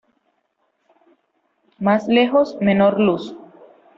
[1.77, 3.37] Más lejos, menor luz.